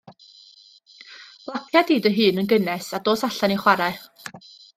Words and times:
Lapia 1.47 1.81
di 1.89 1.97
dy 2.05 2.11
hun 2.17 2.39
yn 2.43 2.49
gynnes 2.53 2.87
a 2.97 2.99
dos 3.05 3.21
allan 3.29 3.55
i 3.55 3.61
chwarae. 3.61 3.93